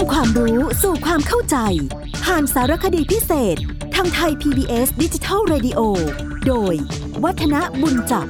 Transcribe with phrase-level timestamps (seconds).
[0.00, 1.56] ำความรู้สู่ความเข้าใจ
[2.24, 3.56] ผ่านสารคดีพิเศษ
[3.94, 5.80] ทางไทย PBS ดิจิทัล Radio
[6.46, 6.74] โดย
[7.24, 8.26] วัฒนบุญจับ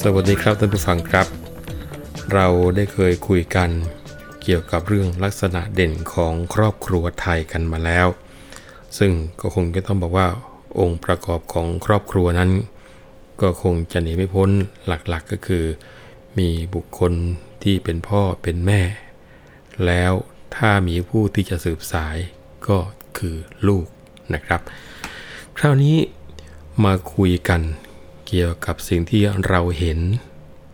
[0.00, 1.26] สวัสดีครับท่านผู้ฟังครับ
[2.32, 3.70] เราได้เคยคุยกัน
[4.42, 8.06] เกี่ยวกับเรื่องลักษณะเด่นของครอบครัวไทยกันมาแล้ว
[8.98, 10.28] ซึ่งก็คงจะต้องบอกว่า
[10.80, 12.50] องค์ประกอบของครอบครัวนั้น
[13.40, 14.50] ก็คงจะหนีไม่พ้น
[14.86, 15.64] หลักๆก็คือ
[16.38, 17.12] มีบุคคล
[17.62, 18.82] ที่เป็นพ่อเป็นแม่
[19.86, 20.12] แล้ว
[20.56, 22.16] ถ้ามีผู้ที่จะสืบสาย
[22.68, 22.78] ก็
[23.18, 23.36] คือ
[23.68, 23.86] ลูก
[24.34, 24.60] นะครับ
[25.58, 25.96] คราวนี้
[26.84, 27.60] มาคุยกัน
[28.26, 29.98] เกี่ยวกับสิ่งที่เราเห็น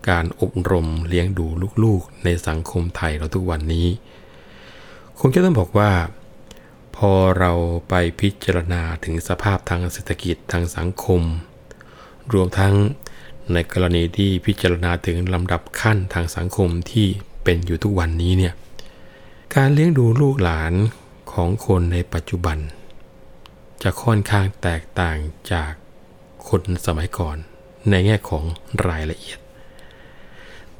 [0.08, 1.46] การอบรมเลี้ยงดู
[1.84, 3.86] ลูกๆ ในสังคมไทยเราทุกวันนี้
[5.18, 5.90] คงจะต้องบอกว่า
[6.96, 7.52] พอเรา
[7.88, 11.22] ไปพิจารณาถึงสภาพทางเศรษฐกิจทางสังคม
[12.32, 12.74] รวมทั้ง
[13.52, 17.06] ในกรณีที่พิจารณาถึงลำดับขั้นทางสังคมที่
[17.44, 18.54] เป็นอยู่ทุกวันนี้เนี่ย
[19.54, 20.72] การเลี้ยงดูลูกหลาน
[21.32, 22.58] ของคนในปัจจุบัน
[23.82, 25.16] จะค่อนข้างแตกต่าง
[25.52, 25.72] จาก
[26.48, 27.36] คนสมัยก่อน
[27.90, 28.44] ในแง่ของ
[28.88, 29.38] รายละเอียด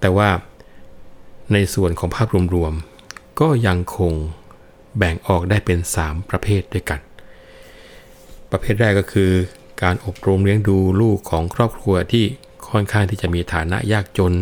[0.00, 0.30] แต่ว่า
[1.52, 4.12] ในส่วนของภาพรวมๆก็ยังคง
[4.96, 7.00] แบ่งออกได้เป็น 3 ประเภทด้วยกัน
[8.50, 9.30] ประเภทแรกก็คือ
[9.82, 12.24] การอบรมเลี้ยงดูลูกของครอบครัวที่
[12.74, 14.34] ค่อนข้างที่จะมีฐานะยากจน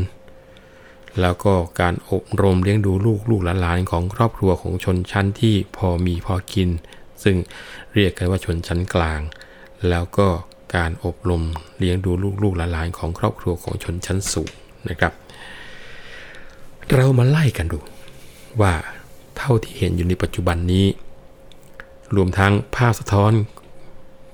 [1.21, 6.69] แล้วก็การอบรมเลี้ยงดูลูกลูกหลานของครอบครัวของชนชั้นที่พอมีพอกิน
[7.23, 7.37] ซึ่ง
[7.95, 9.21] เรียกกันว่าชนชั้นกลาง
[9.89, 10.27] แล้วก็
[10.77, 11.43] การอบรม
[11.79, 12.11] เลี้ยงดู
[12.43, 14.51] ลูกๆหลานของครอบครัวของชนชั้นสูง
[14.89, 15.13] นะครับ
[16.95, 17.79] เรามาไล่กันดู
[18.61, 18.73] ว่า
[19.37, 20.87] เท่าที่เห็นอยู่ในปัจจุบันนี้
[22.17, 23.33] รวมทั้งภาพสะท้อน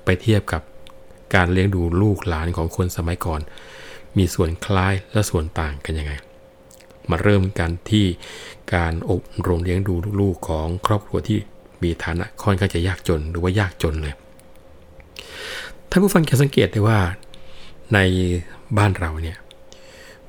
[0.04, 0.62] ไปเทียบกับ
[1.34, 3.40] การเลี้ยงดูลูกหลานของคนสมัยก่อน
[4.18, 6.12] มีส่วนคล้ายและส่วนต่างกันยังไง
[7.10, 8.06] มาเริ่มกันที่
[8.74, 11.38] การอบรมเลี้ยงดูลูกๆของครอบครัวที่
[11.82, 14.14] มีฐานะค่อนข้างจะยากจนหรือว่ายากจนเลย
[15.90, 17.00] ท่านผู้ฟังจะสังเกตได้ว่า
[17.94, 17.98] ใน
[18.78, 19.38] บ้านเราเนี่ย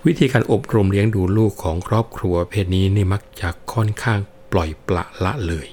[0.05, 4.19] วิธีการอบรมเลี้ยงดูลูกของครอบครัวเพศนี้นี่มักจะค่อนข้าง
[4.51, 5.67] ปล่อยปละละเลย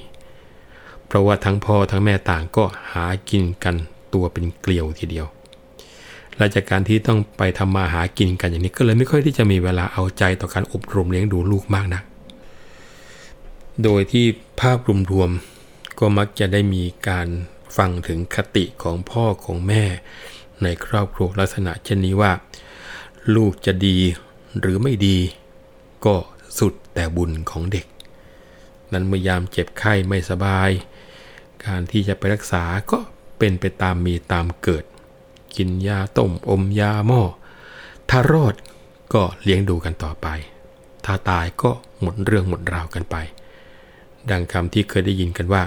[1.07, 3.77] เพราะว่าทั้งพ่อทั้งแม่ต่างก็หากินกัน
[4.15, 5.27] ตัวเป็นเกลียวทีเดียว
[6.37, 12.05] และจากการที่ต้องไปทำมาหากินกันอย่างนี้ก็เลยไม่ค่อยที่จะมีเวลาเอาใจต่อการอบรมเลี้ยงดูลูกมากนะัก
[13.85, 14.27] โดยที่
[14.61, 14.79] ภาพ
[15.13, 17.29] รวมๆก็มักจะได้มีการ
[17.77, 19.85] ฟังถึงคติของพ่อของแม่
[20.63, 22.33] ในครอบครัวลักษณะเช่นนี้ว่า
[23.37, 23.99] ลูกจะดี
[24.61, 25.19] หรือไม่ดี
[26.05, 26.17] ก็
[26.59, 27.87] สุดแต่บุญของเด็ก
[28.93, 30.71] นั้นเมื่อยามเจ็บไข้ไม่สบาย
[31.67, 32.99] การที่จะไปรักษาก็
[33.39, 34.85] เป็นไปตามมีตามเกิด
[35.57, 37.23] กินยาต้มอมยาหม้อ
[38.11, 38.55] ถ้ารอด
[39.13, 40.27] ก็เลี้ยงดูกันต่อไป
[41.05, 43.17] ถ้าตายก็หมดเรื่องหมดราวกันไป
[44.31, 45.63] ดังคำที่เคยได้ยินกันว่า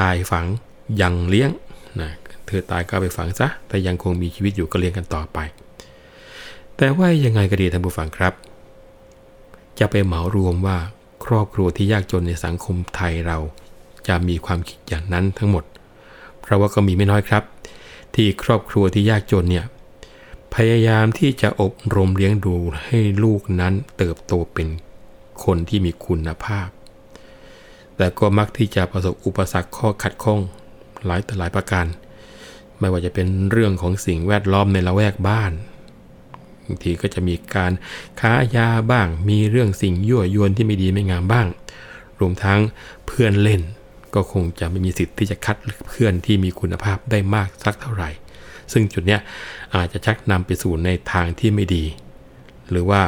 [0.00, 0.46] ตายฝัง
[1.00, 1.50] ยังเลี้ยง
[2.00, 2.10] นะ
[2.46, 5.38] เธอตายก็ไปฝังซะ แต่ยังคงมีชีวิตอยู่ก็เลี้ยงกันต่อไป
[6.76, 8.32] แต่ว่ายังไงก็ดีท่านผู้ฟังครับ
[9.78, 10.78] จะไปเหมารวมว่า
[11.24, 13.38] ครอบครัวที่ยากจนในสังคมไทยเรา
[14.08, 15.64] จะมีความคิดอย่างนั้นทั้งหมด
[16.40, 17.42] เพราะว่าก็มีไม่น้อยครับ
[18.14, 19.66] ที่ครอบครัวที่ยากจนเนี่ย
[20.54, 24.68] พยายามที่จะอบรมเลี้ยงดูให้ลูกนั้นเติบโตเป็น
[25.44, 26.68] คนที่มีคุณภาพ
[27.96, 30.40] แต่ก็มักที่จะประสบอุปสรรคข้อขัดข้อง
[31.04, 31.86] หลายต่อหลายประการ
[32.78, 35.52] ไม่ว่าจะเป็นเรื่องของสิ่งแวดล้อมในละแวกบ้าน
[36.66, 37.72] บางทีก็จะมีการ
[38.20, 41.46] ค้ายาบ้าง มีเรื่องสิ่งยั่วยวนที่ไม่ดีไม่งามบ้าง
[42.20, 42.60] รวมทั้ง
[43.06, 43.62] เพื่อนเล่น
[44.14, 45.56] ก็คงจะไม่มีสิทธิ์ที่จะคัด
[45.86, 48.10] เพื่อนที่มีคุณภาพได้มากสักเท่าไหร่
[48.72, 49.18] ซึ่งจุดนี้
[49.74, 51.84] อาจจะชักนำไปสู่ในทางที่ไม่ดี
[52.70, 53.00] หรือว่า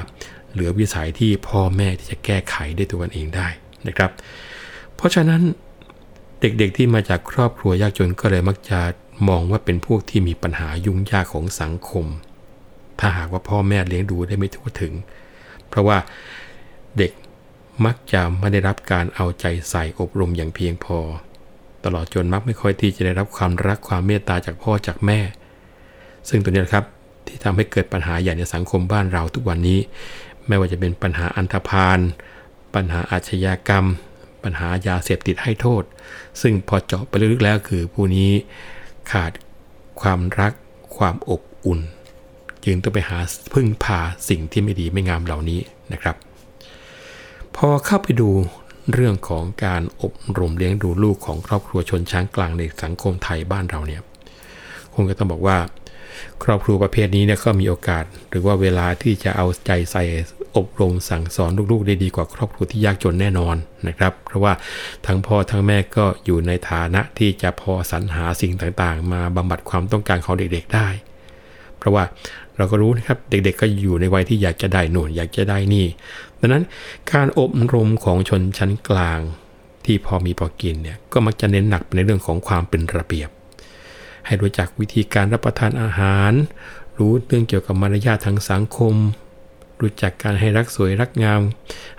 [0.53, 3.49] เหลือวิสัยที่พ่อแม่ที่จะแก้ไขได้ตัวกันเองได้
[3.89, 4.11] นะครับ
[4.95, 5.43] เพราะฉะนั้น
[6.41, 8.81] เด็กๆที่มาจากครอบครัวยากจนก็เลยมักจะ
[9.29, 12.07] มองว่าเป็นพวกที่มีปัญหายุ่งยากของสังคม
[12.99, 14.93] ถ้าหากว่าพ่อแม่เลี้ยงดูได้ไม่ทั่วถึง
[15.69, 15.97] เพราะว่า
[16.99, 17.13] เด็ก
[17.85, 20.99] มักจะไม่ได้รับการเอาใจใส่อบรมอย่างเพียงพอ
[21.85, 25.21] ตลอดจนมักไม่ค่อยที่จะได้รับความรักความเมตตาจากพ่อจากแม่
[26.29, 26.85] ซึ่งตัวนี้ครับ
[27.27, 29.81] ที่ทำให้เกิดปัญหาใหญ่ในสังคมบ้านเราทุกวันนี้
[30.47, 31.99] ไม่ว่าจะเป็นปัญหาอันธพาล
[32.75, 33.87] ปัญหาอาชญากรรม
[34.45, 35.83] ปัญหายาเสพติดให้โทษ
[36.43, 38.31] ซึ่งพอเจาะไปลึกๆแล้วคือผู้นี้
[39.11, 39.33] ขาด
[40.01, 40.53] ความรัก
[40.97, 41.81] ความอบอุ่น
[42.65, 43.19] จึงต้องไปหา
[43.55, 45.61] พึ่งพาสิ่งที่ไม่ดีไม่งามเหล่านี้
[45.93, 46.17] นะครับ
[47.57, 48.31] พอเข้าไปดู
[48.93, 54.03] เรื่องของการอบรมเลี้ยงดูลูกของครอบครัวชนชั้นกลางในสังคมไทยบ้านเราเนี่ย
[54.95, 55.59] คงจะต้องบอกว่า
[56.45, 60.05] ครอบครัวประเภทนี้เนี่ยก็มีโอกาส หรือว่าเวลาที่จะเอาใจใส่
[60.57, 63.57] อบรมสั่งสอนลูกๆ ได้ดีกว่าครอบครัวที่ยากจนแน่นอน
[63.89, 64.53] นะครับ เพราะว่า
[65.07, 70.89] ทั้งพ่อทั้งแม่ก็อยู่ในฐานะที่จะพอสรรหาสิ่งต่างๆ มาบำบัดความต้องการของเด็กๆได้
[71.79, 72.05] เพราะว่า
[72.57, 75.87] เราก็รู้นะครับเด็กๆก็อยู่ในวัยที่อยากจะได้หนุนอยากจะได้นี่
[76.41, 76.65] ดังนั้น
[77.13, 79.21] การอบรมของชนชั้นกลาง
[79.85, 83.31] ที่พอมีพอกินเนี่ยก็มักจะเน้นหนักในเรื่องของความเป็นระเบียบ
[84.27, 86.33] ให้รู้จักวิธีการรับประทานอาหาร
[86.99, 88.95] รู้เรื่องเกี่ยวกับมารยาททางสังคม
[89.81, 91.41] รู้จักการให้รักสวยรักงาม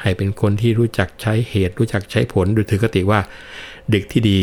[0.02, 3.20] ให้เป็นคนที่รู้จักใช้เหตุ รู้จักใช้ผลโดยถือคติว่า
[3.92, 4.40] เด็กที่ดี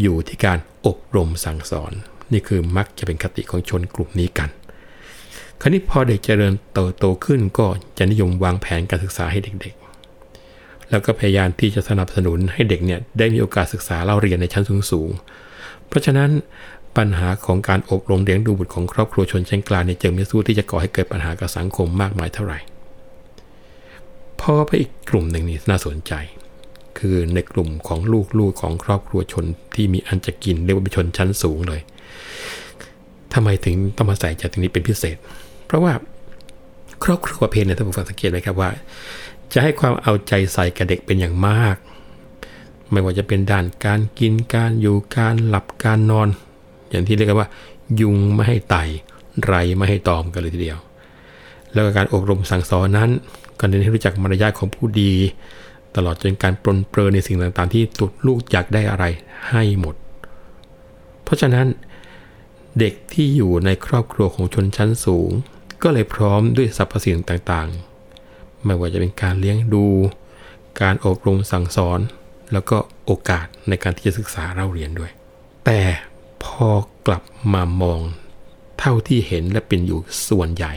[0.00, 1.92] อยู่ที่การอบรมสั่งสอน
[2.32, 4.50] นี่คือมักจะเป็นคติของชนกลุ่มนี้กัน
[5.60, 7.66] คราวนี้พอเด็กเจริญเติบโตขึ้นก็
[7.98, 16.30] จะนิยมวางแผนการศึกษาให้เด็กๆ แล้วก็พยายามที่จะสนับสนุนให้เด็กเนี่ยได้มีโอกาสศึกษาเล่าเรียนในชั้นสูงๆ เพราะฉะนั้น
[16.96, 22.58] ปัญหาของการอบรมเลี้ยงดูบุตรของครอบครัวชนชั้นกลางเนี่ยจึงม่สู้ที่จะก่อให้เกิดปัญหากับสังคมมากมายเท่าไหร่
[24.40, 26.12] พอไปอีกกลุ่มหนึ่งนี่น่าสนใจ
[26.98, 28.00] คือในกลุ่มของ
[28.38, 29.44] ลูกๆของครอบครัวชน
[29.74, 31.80] ที่มีอันจะกินเรียกว่าเป็นชนชั้นสูงเลย
[33.34, 35.16] ทำไมถึงต้องมาใส่ใจตรงนี้เป็นพิเศษ
[35.66, 35.92] เพราะว่า
[37.04, 38.70] ครอบครัวเพศเนี่ยท่านผู้ฟังสังเกตไหมครับว่า
[39.52, 41.76] จะให้ความเอาใจใส่กับเด็กเป็นอย่างมาก
[42.90, 46.28] ไม่ว่าจะเป็นด้านการกินการอยู่การหลับการนอน
[46.90, 47.48] อย่างที่เรียกว่า
[48.00, 48.82] ยุงไม่ให้ไต่
[49.46, 50.78] ไรไม่ให้ตอมกันเลยทีเดียว
[51.72, 53.10] แล้วกการอบรมสั่งสอนนั้น
[53.58, 55.12] ก็เน้นให้รู้จักมารยาทของผู้ดี
[55.96, 59.04] ตลอดจนการปลนเปลือในสิ่งต่างๆ ที่ตุดลูกอยากได้อะไร
[59.50, 59.94] ให้หมด
[61.22, 61.66] เพราะฉะนั้น
[62.78, 65.30] เด็กที่อยู่ในครอบครัวของชนชั้นสูง
[65.88, 69.86] ก็เลยพร้อมด้วยสรรพสิ่งต่างๆ ไม่ว่าจะเป็นการเลี้ยงดู
[70.80, 72.00] การอบรมสั่งสอน
[72.52, 75.10] แล้วก็โอกาสในการที่จะศึกษาเล่าเรียนด้วย
[75.66, 75.80] แต่
[76.44, 76.68] พอ
[77.06, 77.22] กลับ
[77.54, 78.00] มามอง
[78.78, 80.74] เท่าที่เห็นและเป็นอยู่ส่วนใหญ่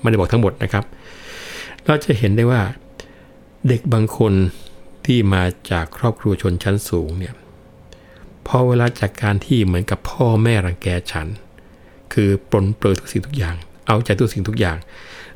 [0.00, 0.84] ไม่ได้บอกทั้งหมดนะครับ
[1.86, 2.62] เราจะเห็นได้ว่า
[3.68, 4.32] เด็กบางคน
[5.06, 7.34] ที่มาจากครอบครัวชนชั้นสูงเนี่ย
[8.46, 11.26] พอเวลาจากการที่เหมือนกับพ่อแม่รังแกฉัน
[12.12, 13.56] คือปลนเปลือทุกสิ่งทุกอย่าง
[13.90, 14.76] เอาใจทุกสิ่งทุกอย่าง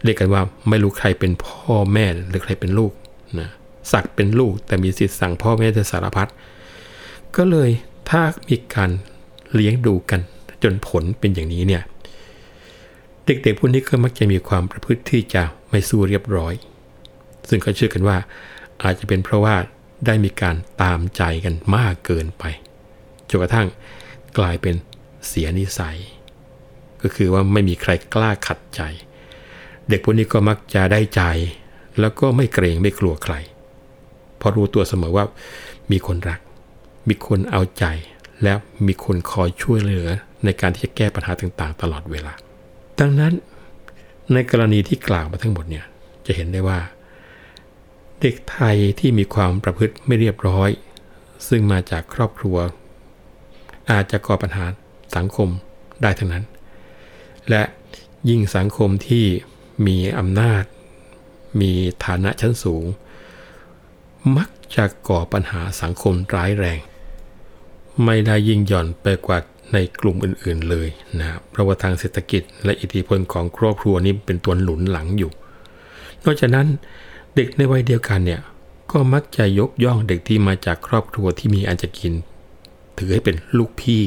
[0.04, 2.92] เรียกกันว่าไม่รู้ใครเป็นพ่อแม่หรือใครเป็นลูก
[3.38, 3.48] นะ
[3.92, 6.28] สักเป็นลูกแต่มีสิทธิ์สั่งพ่อแม่จะสารพัด
[7.36, 7.70] ก็เลย
[8.10, 8.90] ถ้ามีการ
[9.54, 10.20] เลี้ยงดูกัน
[10.62, 11.82] จนผลเป็นอย่างนี้เนี่ย
[13.24, 16.54] เด็กๆพวกนี้ก็มักจะมีความประพฤติที่จะไม่สู้เรียบร้อย
[17.48, 18.16] ซึ่งก็เชื่อกันว่า
[18.82, 19.56] อาจจะเป็นเพราะว่า
[20.06, 22.44] ได้มีการตามใจกันมากเกินไป
[23.28, 23.68] จนกระทั่ง
[24.38, 24.74] กลายเป็น
[25.26, 25.98] เสียนิสัย
[27.04, 28.80] ก็คือว่าไม่มีใครกล้าขัดใจ
[29.88, 31.22] เด็กพวกนี้ก็มักจะได้ใจ
[32.00, 33.34] แล้วก็ไม่เกรงไม่กลัวใคร
[34.36, 35.24] เพราะรู้ตัวเสมอว่า
[35.92, 36.40] มีคนรัก
[37.08, 37.84] มีคนเอาใจ
[38.42, 38.54] และ
[38.86, 40.08] มีคนคอยช่วยเหลือ
[40.44, 42.32] ในการที่จะแก้ปัญหาต่างๆ ตลอดเวลา
[43.00, 43.32] ดังนั้น
[44.32, 45.84] ในกรณีที่กล่าวมาทั้งหมดเนี่ย
[46.26, 46.78] จะเห็นได้ว่า
[48.20, 50.70] เด็กไทยที่มีความประพฤติไม่เรียบร้อย
[51.48, 52.56] ซึ่งมาจากครอบครัว
[53.90, 54.64] อาจจะก่อปัญหา
[55.16, 55.48] สังคม
[56.02, 56.44] ได้ทั้งนั้น
[57.50, 57.62] และ
[58.28, 59.26] ยิ่งสังคมที่
[59.86, 60.64] มีอำนาจ
[61.60, 61.72] มี
[62.04, 62.84] ฐานะชั้นสูง
[64.36, 66.78] มักจะก่อปัญหาสังคมร้ายแรง
[68.04, 69.38] ไม่ได้ยิ่งหย่อนไปกว่า
[69.72, 70.88] ในกลุ่มอื่นๆเลย
[71.18, 75.30] นะเพราะว่าทางเศรษฐกิจและอิทธิพลของครอบครัวนี้เป็นตัวหนุนหลังอยู่
[76.24, 76.66] นอกจากนั้น
[77.34, 78.40] เด็กในวัยเดียวกันเนี่ย
[78.92, 82.12] ก็มักจะยกย่องเด็กที่มาจากครอบครัวที่มีอันจะกิน
[82.96, 84.04] ถือให้เป็นลูกพี่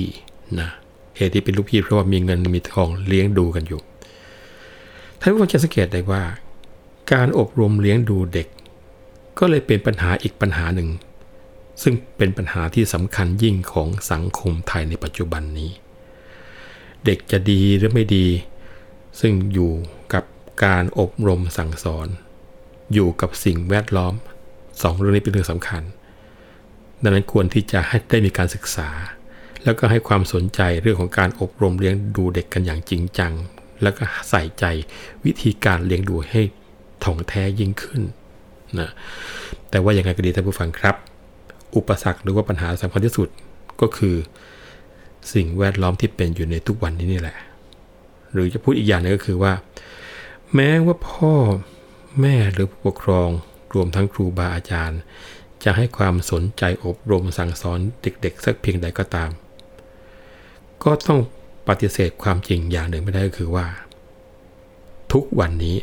[0.59, 0.69] นะ
[1.17, 3.81] เหตุที่เป็นลูกพี่เพราะว่ามีเงินมีทองเลี้ยงดูกันอยู่
[5.19, 6.23] ท่านผู้ฟังจะสังเกตได้ว่า
[7.11, 8.47] การอบรมเลี้ยงดูเด็ก
[9.39, 10.89] ก็เลยเป็นปัญหาอีกปัญหาหนึ่ง
[11.83, 15.71] ซึ่งเป็นปัญหาที่สำคัญยิ่งของสังคมไทยในปัจจุบันนี้
[17.05, 18.27] เด็กจะดีหรือไม่ดี
[19.19, 19.71] ซึ่งอยู่
[20.13, 20.23] กับ
[20.63, 22.07] การอบรมสั่งสอน
[22.93, 24.13] อยู่กับสิ่งแวดล้อม
[24.81, 25.83] สองเรื่องนี้เป็นเรื่องสำคัญ
[27.03, 28.89] ดังนั้นควรที่จะให้ได้มีการศึกษา
[29.67, 33.33] แล้วก็ให้ความสนใจเรื่องของการอบรมเลี้ยงดูเด็กกันอย่างจริงจัง
[33.81, 34.65] แล้วก็ใส่ใจ
[35.25, 36.41] วิธีการเลี้ยงดูให้
[37.03, 38.01] ถ่องแท้ยิ่งขึ้น
[38.79, 38.89] นะ
[39.69, 40.95] แต่ว่าอย่างไรก็ดีท่านผู้ฟังครับ
[41.75, 43.27] อุปสรรคหรือว่าปัญหาสำคัญที่สุด
[43.81, 44.15] ก็คือ
[45.33, 47.37] สิ่งแวดล้อมที่เป็นอยู่ในทุกวันนี้นี่แหละ
[48.31, 49.53] หรือจะพูดอีกอย่างนึงก็คือว่า
[50.55, 51.33] แม้ว่าพ่อ
[52.21, 53.29] แม่หรือผู้ปกครอง
[53.73, 54.99] รวมทั้งครูบาอาจารย์
[55.63, 59.29] จะให้ความสนใจอบรมสั่งสอนเด็กๆ สักเพียงใดก็ตาม
[60.83, 61.19] ก็ต้อง
[61.67, 63.67] ปฏิเสธความจริงอย่างหนึ่งไม่ได้ก็คือว่า
[65.11, 65.77] ทุกวันนี้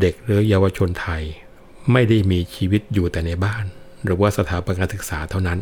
[0.00, 1.22] เด็กหรือเยาวชนไทย
[1.92, 3.64] ไม่ได้มีชีวิตอยู่แต่ในบ้าน
[4.04, 5.58] หรือว่าสถาบันการศึกษาเท่านั้น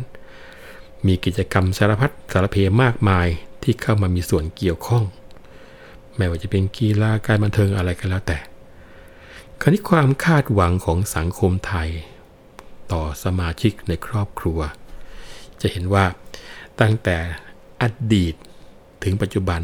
[1.07, 3.27] มีกิจกรรมสารพัดสารเพมากมาย
[3.63, 5.03] ที่เข้ามามีส่วนเกี่ยวข้อง
[6.15, 8.39] ไม่ว่าจะเป็นกีฬาการบันเทิงอะไรก็แล้วแต่
[9.61, 11.89] คราวนี้ความคาดหวังของสังคมไทย
[12.91, 14.59] ต่อสมาชิกในครอบครัว
[15.61, 16.05] จะเห็นว่า
[16.81, 17.17] ตั้งแต่
[17.81, 18.33] อดีต
[19.03, 19.61] ถึงปัจจุบัน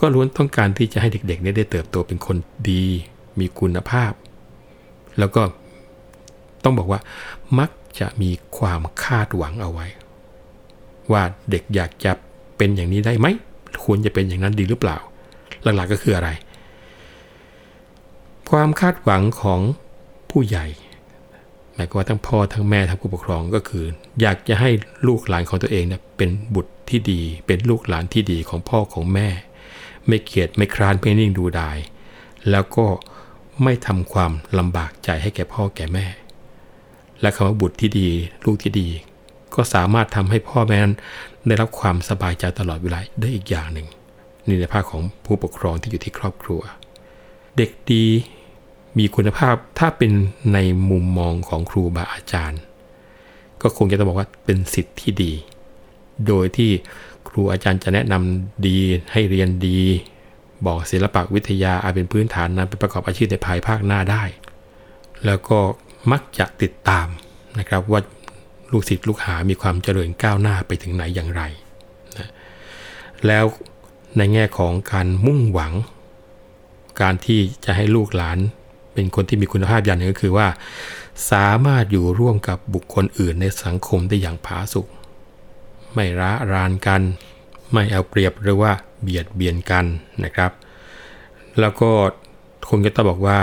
[0.00, 2.36] ก็ล้วนต้องการที่จะให้เด็กๆได้เติบโตเป็นคน
[2.70, 2.84] ดี
[3.38, 4.12] มีคุณภาพ
[5.18, 5.42] แล้วก็
[6.64, 7.00] ต้องบอกว่า
[7.58, 7.70] มัก
[8.00, 9.86] จะมีความคาดหวังเอาไว้
[11.12, 12.12] ว่าเด็กอยากจะ
[12.56, 13.26] เป็นอย่างนี้ได้ไหม
[13.84, 14.98] ควรจะเป็นอย่างนั้นดีหรือเปล่า
[15.62, 16.30] หลักๆก็คืออะไร
[18.50, 19.60] ความคาดหวังของ
[20.30, 20.66] ผู้ใหญ่
[21.78, 23.84] หมายความว่าทั้งพ่อทั้งแม่ทั้งผู้ปกครองก็คือ
[24.20, 24.70] อยากจะให้
[25.06, 29.28] ลูกหลานของตัวเองเนี่ยเป็นบุตรที่ดี เป็นลูกหลานที่ดีของพ่อของแม่
[30.06, 31.78] ไม่เกียดไม่คร้านไม่นิ่งดูดาย
[32.50, 32.86] แล้วก็
[33.62, 36.06] ไม่ทำความลำบากใจให้แก่พ่อแก่แม่
[37.20, 38.08] และคำว่าบุตรที่ดี
[38.44, 38.88] ลูกที่ดี
[39.54, 40.94] ก็สามารถทำให้พ่อแม่นั้น
[41.46, 43.86] ได้รับความสบายใจตลอดเวลาได้อีกอย่างหนึ่ง
[44.46, 46.60] นี่ในภาคของผู้ปกครองที่อยู่ที่ครอบครัว
[47.56, 48.04] เด็กดี
[48.98, 50.12] มีคุณภาพถ้าเป็น
[50.52, 50.58] ใน
[50.90, 52.60] มุมมองของครูบาอาจารย์
[53.62, 55.32] ก็คงจะต้องบอกว่าเป็นสิทธิ์ที่ดี
[56.26, 56.70] โดยที่
[57.28, 58.78] ครูอาจารย์จะแนะนำดี
[59.12, 59.80] ให้เรียนดี
[60.66, 64.22] บอกศิลปะวิทยาอาจเป็นพื้นฐานนำไปประกอบอาชีพในภายภาคหน้าได้
[65.26, 65.58] แล้วก็
[66.12, 67.06] มักจะติดตาม
[67.58, 68.00] นะครับว่า
[68.72, 71.42] ลูกศิษย์ลูกหามีความเจริญก้าวหน้าไปถึงไหนอย่างไร
[72.18, 72.28] นะ
[73.26, 73.44] แล้ว
[74.16, 75.72] ในแง่ของการมุ่งหวัง
[77.00, 78.38] การที่จะให้ลูกหลาน
[78.98, 80.48] เป็นคนที่มีคุณภาพอย่างหนึ่งก็คือว่า
[81.30, 84.86] สามารถอยู่ร่วมกับบุคคลอื่นในสังคมได้อย่างผาสุก
[85.94, 87.00] ไม่ร้ารานกัน
[87.72, 89.84] ไม่เอาเปรียบหรือว่าเบียดเบียนกัน
[90.24, 90.50] นะครับ
[91.60, 91.90] แล้วก็
[92.68, 93.38] คงจะต้องบอกว่า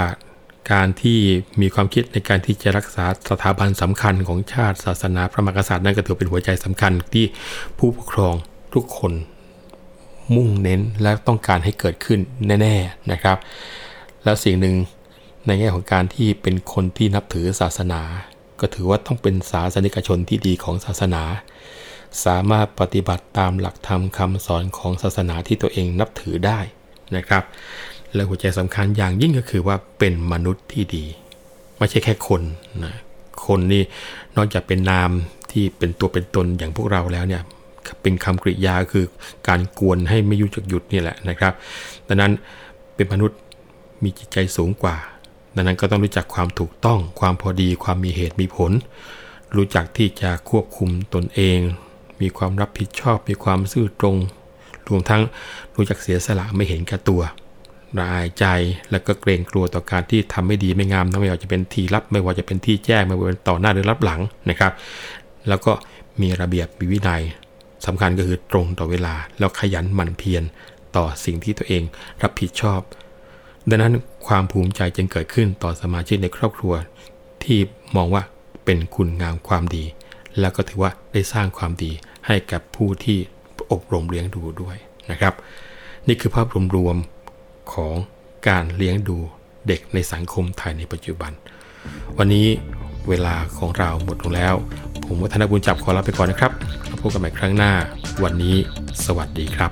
[0.71, 1.19] การที่
[1.61, 7.25] มีความคิดในการที่จะรักษาสถาบันสำคัญของชาติศาสนาพระมหากษัตริย์นั่นก็ถือเป็นหัวใจสำคัญที่
[7.77, 8.33] ผู้ปกครอง
[8.73, 9.13] ทุกคน
[10.35, 12.19] มุ่งเน้นและต้องการให้เกิดขึ้น
[12.61, 13.37] แน่ ๆนะครับ
[14.23, 14.75] แล้วสิ่งหนึ่ง
[15.45, 18.01] ในแง่ของการที่เป็นคนที่นับถือศาสนา
[18.59, 21.23] ก็ถือว่าต้องเป็นศาสนิกชนที่ดีของศาสนา
[22.25, 26.59] สามารถปฏิบัติตามหลักธรรมคำสอนของศาสนาที่ตัวเองนับถือได้
[27.15, 27.43] นะครับ
[28.13, 31.05] และหัวใจสำคัญอย่างยิ่งก็คือว่าเป็นมนุษย์ที่ดี
[31.77, 32.41] ไม่ใช่แค่คน
[32.83, 32.93] นะ
[33.45, 33.83] คนนี่
[34.37, 35.09] นอกจากเป็นนาม
[35.51, 37.41] ที่เป็นตัวเป็นตนอย่างพวกเราแล้วเนี่ย
[38.01, 39.05] เป็นคำกริยาคือ
[39.47, 41.53] การกวนให้ไม่ยุดจักหยุดนี่แหละนะครับ
[42.07, 42.31] ดังนั้น
[42.95, 43.37] เป็นมนุษย์
[44.03, 44.95] มีจิตใจสูงกว่า
[45.55, 48.71] ดังนั้นก็ต้องรู้จักความถูกต้อง ความพอดี ความมีเหตุมีผล
[49.55, 51.59] รู้จักที่จะควบคุมตนเอง
[52.21, 54.17] มีความรับผิดชอบ มีความซื่อตรง
[54.87, 55.21] รวมทั้ง
[55.75, 57.21] รู้จักเสียสละไม่เห็นแก่ตัว
[58.01, 58.45] รายใจ
[58.91, 64.73] แล้วก็เกรงกลัวต่อการที่ทำไม่ดีไม่งามไม่ว่าจะเป็นที่รับไม่ว่าจะเป็นที่แจ้งไม่ว่าเป็นต่อหน้าหรือรับหลังนะครับ
[65.47, 65.71] แล้วก็
[66.21, 67.21] มีระเบียบมีวินัย
[67.85, 70.43] สำคัญก็คือตรงต่อเวลาแล้วขยันหมั่นเพียร
[70.95, 71.83] ต่อสิ่งที่ตัวเอง
[72.21, 72.81] รับผิดชอบ
[73.69, 73.93] ดังนั้น
[74.27, 76.73] ความภูมิใจจึงเกิดขึ้นต่อสมาชิกในครอบครัว
[77.43, 77.59] ที่
[77.95, 78.23] มองว่า
[78.65, 79.83] เป็นคุณงามความดี
[80.39, 81.91] แล้วก็ถือว่าได้สร้างความดี
[82.27, 83.17] ให้กับผู้ที่
[83.71, 84.77] อบรมเลี้ยงดูด้วย
[85.11, 85.33] นะครับ
[86.07, 87.95] นี่คือภาพรวมๆของ
[88.47, 89.17] การเลี้ยงดู
[89.67, 91.31] เด็กในสังคมไทยในปัจจุบัน
[92.17, 92.47] วันนี้
[93.09, 94.55] เวลาของเราหมดลงแล้ว
[95.05, 96.51] ผมวัฒนบุญจับขอลาไปก่อนนะครับ
[96.99, 97.71] พบกันใหม่ครั้งหน้า
[98.23, 98.55] วันนี้
[99.05, 99.71] สวัสดีครับ